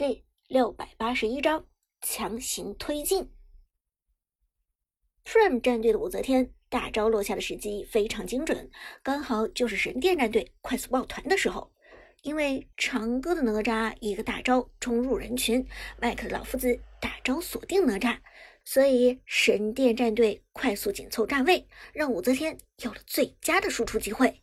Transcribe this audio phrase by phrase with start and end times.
[0.00, 1.66] 第六百八十一章
[2.00, 3.30] 强行推进。
[5.26, 8.70] Prime 战队的武则天大招落下的时机非常精准，
[9.02, 11.70] 刚好就是神殿战队快速抱团的时候。
[12.22, 15.68] 因为长歌的哪吒一个大招冲入人群，
[16.00, 18.20] 麦克的老夫子大招锁定哪吒，
[18.64, 24.40] 所以神殿战队快速紧凑站位，让武则天有了最佳的输出机会。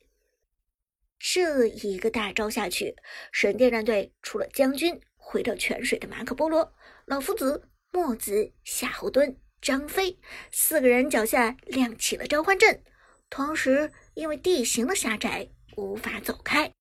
[1.18, 2.96] 这一个大招下去，
[3.32, 5.02] 神殿战队除了将军。
[5.30, 6.74] 回到泉水的马可波罗、
[7.04, 10.18] 老夫子、墨子、夏侯惇、张飞
[10.54, 12.82] 四个人脚下亮起了召唤阵，
[13.30, 16.72] 同时因为地形的狭窄无法走开，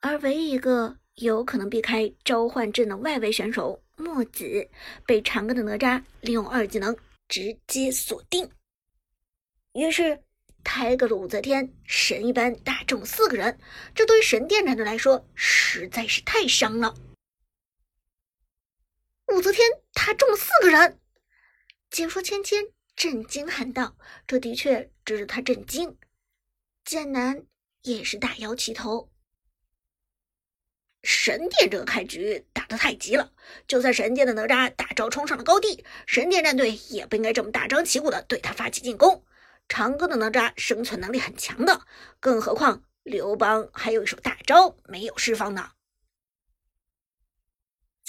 [0.00, 4.68] 而唯一一个有可能避开召唤阵的外围选手墨子，
[5.06, 6.96] 被长歌的哪吒利用二技能
[7.28, 8.50] 直接锁定。
[9.74, 10.24] 于是，
[10.64, 13.56] 抬个的武则天神一般打中四个人，
[13.94, 16.92] 这对于神殿战队来说实在是太伤了。
[19.32, 20.98] 武则天他中了四个人，
[21.90, 23.96] 解说芊芊震惊喊道
[24.26, 25.96] ：“这的确值得他震惊。”
[26.84, 27.44] 剑南
[27.82, 29.10] 也是大摇其头。
[31.02, 33.32] 神殿这个开局打得太急了，
[33.68, 39.24] 就算神殿的哪吒大招冲上了高地，神殿战队也不应该这么大张旗鼓的对他发起进攻。
[39.68, 41.86] 长歌的哪吒生存能力很强的，
[42.18, 45.70] 更何况刘邦还有一手大招没有释放呢。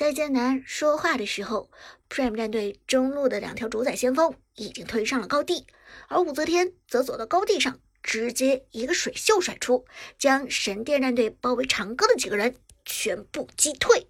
[0.01, 1.69] 在艰难说话的时候
[2.09, 5.67] ，Prime 战队中路的两条主宰先锋已经推上了高地，
[6.07, 9.85] 而武则天则走到高地上，直接一个水袖甩出，
[10.17, 14.09] 将神殿战队包围长歌的几个人全部击退。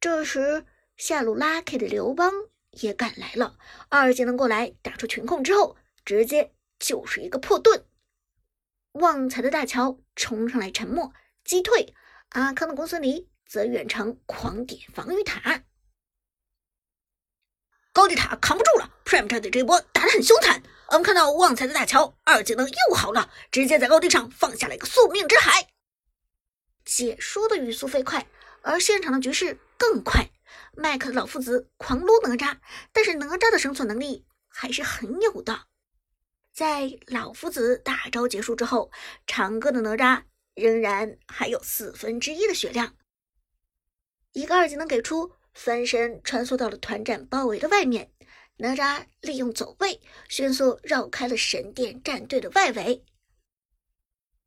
[0.00, 0.66] 这时，
[0.98, 2.30] 下路 Lucky 的刘邦
[2.72, 3.56] 也赶来了，
[3.88, 7.86] 二技能过来打出群控之后，直接就是一个破盾。
[8.92, 11.94] 旺财的大乔冲上来沉默击退
[12.28, 13.30] 阿康的公孙离。
[13.48, 15.62] 则远程狂点防御塔，
[17.92, 18.92] 高地塔扛不住了。
[19.04, 25.68] Prime 战队这一波打得很凶残，我们看到旺财的大乔二技能又好了，直接在高地上放下了一个宿命之海。
[26.84, 28.26] 解说的语速飞快，
[28.62, 30.28] 而现场的局势更快。
[30.76, 32.58] 麦克的老夫子狂撸哪吒，
[32.92, 35.66] 但是哪吒的生存能力还是很有的。
[36.52, 38.90] 在老夫子大招结束之后，
[39.26, 42.96] 长歌的哪吒仍然还有四分之一的血量。
[44.36, 48.10] 一个二技能给出，翻身穿梭到了团战包围的外面。
[48.58, 49.98] 哪吒利用走位，
[50.28, 53.02] 迅速绕开了神殿战队的外围。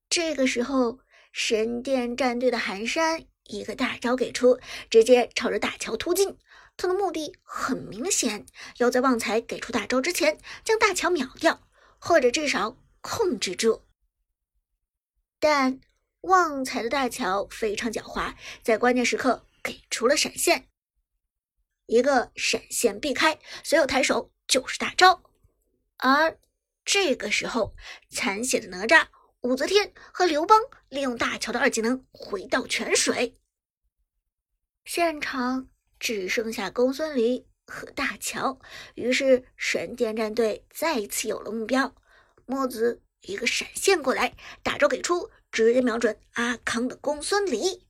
[0.08, 1.00] 这个时候，
[1.32, 4.60] 神殿战队的寒山一个大招给出，
[4.92, 6.38] 直接朝着大乔突进。
[6.78, 8.46] 他的目的很明显，
[8.78, 11.68] 要在旺财给出大招之前将大乔秒掉，
[11.98, 13.82] 或者至少控制住。
[15.40, 15.82] 但
[16.22, 19.48] 旺财的大乔非常狡猾，在关键时刻。
[19.70, 20.68] 给出了闪现，
[21.86, 25.22] 一个闪现避开，随后抬手就是大招。
[25.98, 26.40] 而
[26.84, 27.76] 这个时候，
[28.10, 29.10] 残血的哪吒、
[29.42, 33.38] 武则天和刘邦利用大乔的二技能回到泉水，
[34.86, 35.70] 现场
[36.00, 38.60] 只剩下公孙离和大乔。
[38.96, 41.94] 于是神殿战队再一次有了目标，
[42.48, 47.88] 墨子一个闪现过来，大招给出，直接瞄准阿康的公孙离。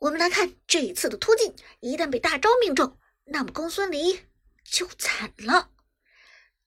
[0.00, 4.18] 我们来看这一次的突进，一旦被大招命中，那么公孙离
[4.64, 5.70] 就惨了。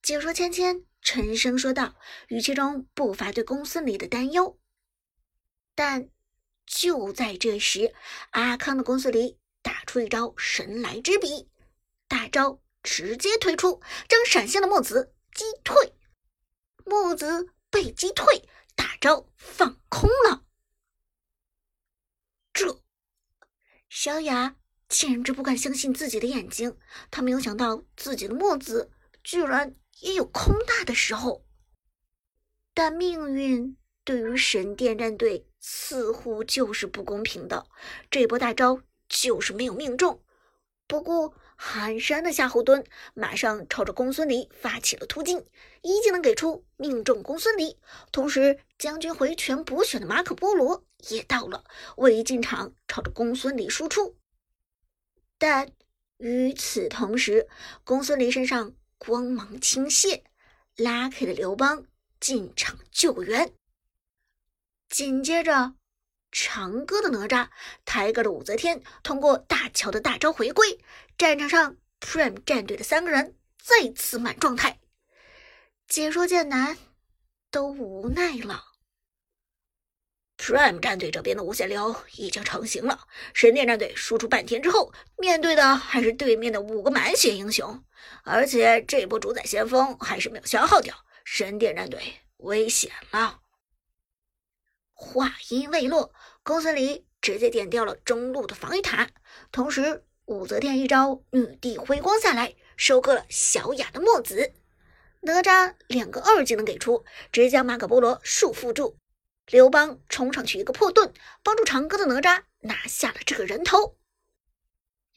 [0.03, 1.95] 解说芊芊沉声说道，
[2.27, 4.59] 语气中不乏对公孙离的担忧。
[5.73, 6.09] 但
[6.67, 7.95] 就在这时，
[8.29, 11.49] 阿康的公孙离打出一招神来之笔，
[12.07, 15.95] 大招直接推出，将闪现的墨子击退。
[16.85, 20.45] 墨子被击退，大招放空了。
[22.53, 22.79] 这。
[23.95, 24.55] 小雅
[24.89, 26.75] 简直不敢相信自己的眼睛，
[27.11, 28.89] 她没有想到自己的墨子
[29.23, 31.45] 居然也有空大的时候。
[32.73, 37.67] 但命运对于神殿战队似乎就是不公平的，
[38.09, 40.23] 这波大招就是没有命中。
[40.87, 42.83] 不过寒山的夏侯惇
[43.13, 45.45] 马上朝着公孙离发起了突进，
[45.83, 47.77] 一技能给出命中公孙离，
[48.11, 50.83] 同时将军回泉补血的马可波罗。
[51.09, 51.63] 也到了，
[51.97, 54.17] 为一进场朝着公孙离输出，
[55.37, 55.71] 但
[56.17, 57.47] 与此同时，
[57.83, 60.23] 公孙离身上光芒倾泻，
[60.77, 61.85] 拉开了刘邦
[62.19, 63.53] 进场救援。
[64.89, 65.75] 紧接着，
[66.31, 67.49] 长歌的哪吒，
[67.83, 70.79] 抬个的武则天，通过大乔的大招回归，
[71.17, 74.79] 战场上 Prime 战队的三个人再次满状态，
[75.87, 76.77] 解说剑南
[77.51, 78.72] 都无奈了。
[80.43, 83.07] Prime 战队这边的无限流已经成型了。
[83.33, 87.81] 神殿战队输出半天之后，面对的还是对面的五个满血英雄，
[88.25, 90.93] 而且这波主宰先锋还是没有消耗掉。
[91.23, 93.39] 神殿战队危险了。
[94.91, 96.13] 话音未落，
[96.43, 99.09] 公孙离直接点掉了中路的防御塔，
[99.49, 104.51] 同时武则天一招女帝辉光下来，收割了小雅的墨子。
[105.21, 108.97] 哪吒两个二技能给出，直接将马可波罗束缚住。
[109.47, 111.13] 刘邦冲上去一个破盾，
[111.43, 113.97] 帮助长歌的哪吒拿下了这个人头。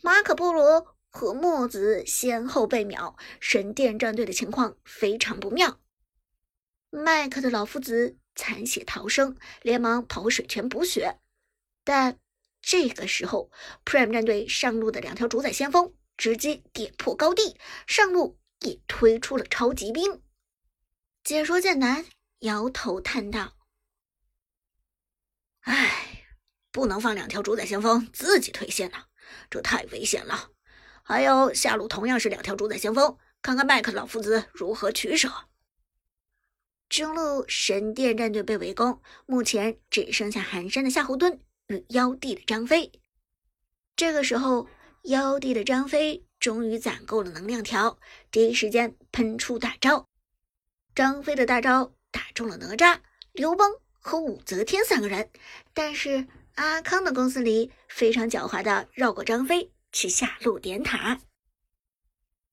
[0.02, 5.81] 马可波罗和墨子先后被秒，神殿战队的情况非常不妙。
[6.90, 11.19] 麦克的老夫子残血逃生，连忙跑回水泉补血。
[11.84, 12.19] 但
[12.61, 13.50] 这个时候
[13.84, 17.56] ，Prime 战队上路的两条主宰先锋直接点破高地，
[17.87, 20.23] 上路也推出了超级兵。
[21.23, 22.05] 解说剑南
[22.40, 23.55] 摇头叹道。
[25.66, 26.24] 唉，
[26.70, 29.08] 不能放两条主宰先锋自己退线了，
[29.50, 30.50] 这太危险了。
[31.02, 35.28] 还有下路同样是两条主宰先锋，看看麦克老夫子如何取舍。
[36.88, 42.92] 中路神殿战队被围攻，目前只剩下寒山的夏侯惇与妖帝的张飞。
[43.96, 44.68] 这个时候，
[45.02, 47.98] 妖帝的张飞终于攒够了能量条，
[48.30, 50.06] 第一时间喷出大招。
[50.94, 53.00] 张飞的大招打中了哪吒、
[53.32, 53.68] 刘邦。
[54.06, 55.32] 和武则天三个人，
[55.74, 61.20] 但是阿康的公司里非常狡猾的绕过张飞去下路点塔。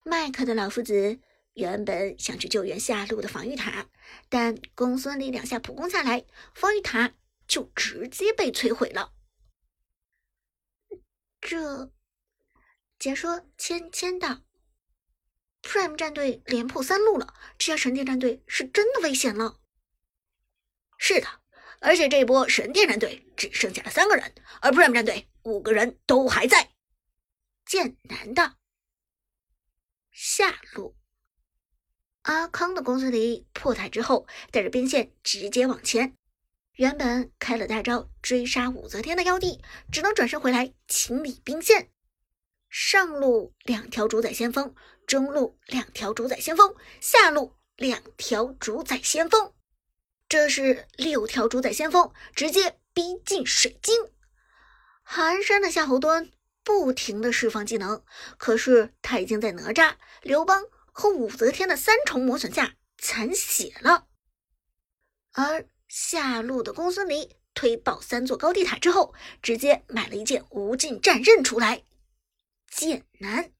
[0.03, 1.19] 麦克的老夫子
[1.53, 3.85] 原本想去救援下路的防御塔，
[4.29, 7.13] 但公孙离两下普攻下来，防御塔
[7.47, 9.13] 就直接被摧毁了。
[11.39, 11.91] 这
[12.97, 14.41] 解说签签到
[15.61, 19.59] ，Prime 战队连破三路了，这下神殿战队是真的危险了。
[20.97, 21.42] 是的。
[21.83, 26.69] 而且这一波神殿战队只剩下了三个人，而 Prime 战队五个人都还在。
[27.65, 28.55] 剑南的
[30.11, 30.95] 下路，
[32.21, 36.15] 阿康的公孙离破塔之后，带着兵线直接往前。
[36.73, 41.91] 原本开了大招追杀武则天的妖帝，只能转身回来清理兵线。
[42.69, 44.73] 上路两条主宰先锋，
[45.05, 49.52] 中路两条主宰先锋，下路两条主宰先锋。
[50.33, 54.09] 这是六条主宰先锋直接逼近水晶，
[55.03, 56.31] 寒山的夏侯惇
[56.63, 58.03] 不停的释放技能，
[58.39, 59.93] 可是他已经在哪吒、
[60.23, 64.07] 刘邦和武则天的三重磨损下残血了。
[65.33, 69.13] 而下路的公孙离推爆三座高地塔之后，
[69.43, 71.83] 直接买了一件无尽战刃出来，
[72.71, 73.51] 剑南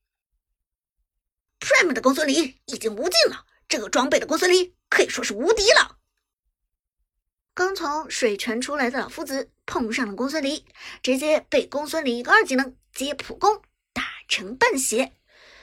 [1.59, 5.99] Prime 的公孙离已经无尽了，这个装备的公孙离可以说是无敌了。
[7.55, 10.65] 刚从水泉出来的老夫子碰上了公孙离，
[11.03, 13.61] 直接被公孙离一个二技能接普攻
[13.94, 15.13] 打成半血。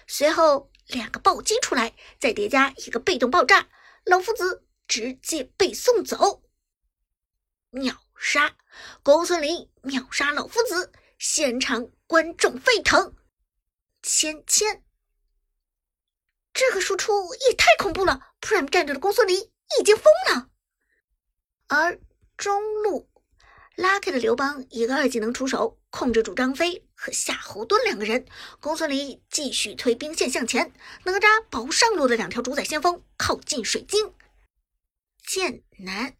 [0.06, 3.68] 随后两个暴击出来，再叠加一个被动爆炸，
[4.04, 6.42] 老夫子直接被送走。
[7.70, 8.56] 秒杀
[9.02, 13.16] 公孙离，秒杀老夫子，现场观众沸腾。
[14.02, 14.84] 芊芊，
[16.52, 19.34] 这个输出也太恐怖了！Prime 战队的公孙离
[19.80, 20.49] 已经疯了。
[21.72, 22.00] 而
[22.36, 23.08] 中路
[23.76, 28.26] ，Lucky 的刘邦一个二技能出手，控制住张飞和夏侯惇两个人。
[28.58, 30.72] 公孙离继续推兵线向前，
[31.04, 34.12] 哪吒保上路的两条主宰先锋靠近水晶。
[35.24, 36.16] 剑南，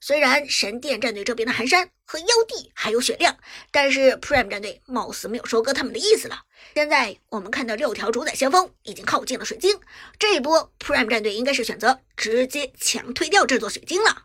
[0.00, 3.36] 虽然神殿战队这边的寒山和妖帝还有血量，
[3.70, 6.44] 但是 Prime 战队貌似没有收割他们的意思了。
[6.74, 9.80] 现在我们看到六条主宰先锋已经靠近了水晶，
[10.18, 14.24] 这一波 Prime 战队应该是选择直接强推掉这座水晶了。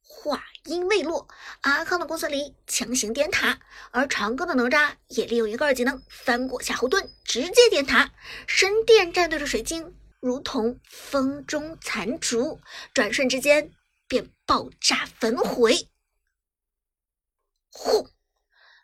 [0.00, 1.28] 话音未落，
[1.60, 3.60] 阿康的公孙离强行点塔，
[3.92, 8.10] 而长歌的哪吒也利用一个二技能翻过夏侯惇，直接点塔。
[8.46, 12.60] 神殿战队的水晶如同风中残烛，
[12.92, 13.70] 转瞬之间
[14.08, 15.90] 便爆炸焚毁。
[17.70, 18.10] 轰！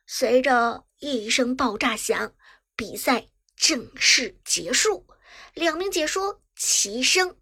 [0.06, 2.36] 随着一声爆炸响，
[2.76, 5.08] 比赛正式结束。
[5.54, 7.40] 两名解说齐声：“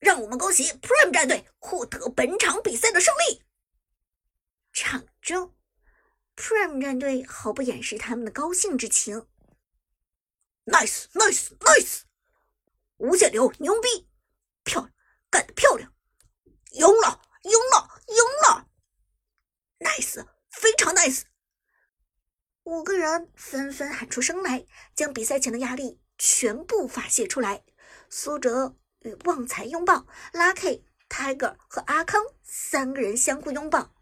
[0.00, 3.44] 让我们恭喜 Prime 战队获得本场比赛的胜利。”
[4.74, 5.54] 场中
[6.34, 9.28] ，Prime 战队毫不掩饰他们的高兴之情
[10.64, 12.02] ：“Nice，Nice，Nice！
[12.96, 14.08] 无限流牛逼，
[14.64, 14.92] 漂亮，
[15.30, 15.91] 干得漂亮，
[16.72, 18.68] 赢了，赢了，赢了
[19.78, 21.22] ！Nice！” 非常 nice，
[22.64, 27.64] 五个人纷纷喊出声来，将比赛前的压力全部发泄出来。
[28.08, 33.92] 苏哲与旺财拥抱，，Lucky Tiger 和阿康三个人相互拥抱，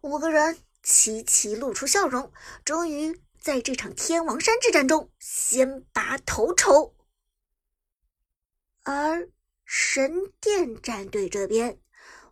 [0.00, 2.32] 五个人齐齐露出笑容，
[2.64, 6.96] 终于在这场天王山之战中先拔头筹。
[8.84, 9.28] 而
[9.64, 11.78] 神殿战队这边，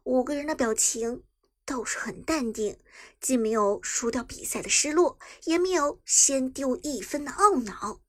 [0.04, 1.25] 五个人的表情
[1.64, 2.78] 倒是很淡定，
[3.20, 8.02] 既没有输掉比赛的失落，也没有先丢一分的懊恼。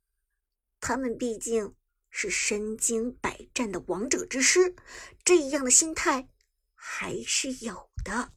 [0.81, 1.73] 他们毕竟
[2.09, 4.75] 是身经百战的王者之师，
[5.23, 6.29] 这样的心态
[6.73, 8.33] 还是有的。